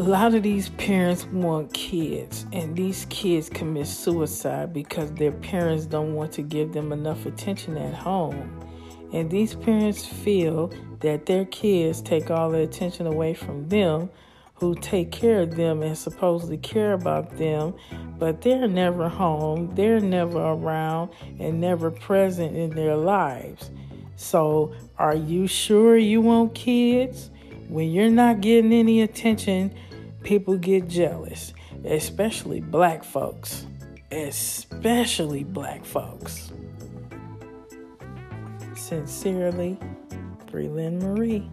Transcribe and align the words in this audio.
lot 0.00 0.34
of 0.34 0.42
these 0.42 0.70
parents 0.70 1.26
want 1.26 1.74
kids, 1.74 2.46
and 2.52 2.74
these 2.74 3.06
kids 3.10 3.50
commit 3.50 3.86
suicide 3.86 4.72
because 4.72 5.12
their 5.12 5.32
parents 5.32 5.86
don't 5.86 6.14
want 6.14 6.32
to 6.32 6.42
give 6.42 6.72
them 6.72 6.92
enough 6.92 7.26
attention 7.26 7.76
at 7.76 7.92
home. 7.92 8.58
And 9.12 9.30
these 9.30 9.54
parents 9.54 10.06
feel 10.06 10.72
that 11.00 11.26
their 11.26 11.44
kids 11.44 12.00
take 12.00 12.30
all 12.30 12.50
the 12.50 12.60
attention 12.60 13.06
away 13.06 13.34
from 13.34 13.68
them, 13.68 14.08
who 14.54 14.74
take 14.76 15.10
care 15.10 15.40
of 15.40 15.56
them 15.56 15.82
and 15.82 15.98
supposedly 15.98 16.56
care 16.56 16.92
about 16.92 17.36
them, 17.36 17.74
but 18.18 18.40
they're 18.40 18.68
never 18.68 19.08
home, 19.08 19.74
they're 19.74 20.00
never 20.00 20.38
around, 20.38 21.10
and 21.40 21.60
never 21.60 21.90
present 21.90 22.56
in 22.56 22.70
their 22.70 22.96
lives. 22.96 23.70
So, 24.14 24.72
are 24.98 25.16
you 25.16 25.48
sure 25.48 25.98
you 25.98 26.20
want 26.20 26.54
kids? 26.54 27.31
When 27.72 27.90
you're 27.90 28.10
not 28.10 28.42
getting 28.42 28.70
any 28.70 29.00
attention, 29.00 29.74
people 30.24 30.58
get 30.58 30.88
jealous, 30.88 31.54
especially 31.86 32.60
black 32.60 33.02
folks. 33.02 33.64
Especially 34.10 35.42
black 35.42 35.82
folks. 35.82 36.52
Sincerely, 38.76 39.78
Breland 40.50 41.00
Marie. 41.00 41.48